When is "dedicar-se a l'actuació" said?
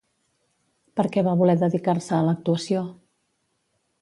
1.67-2.83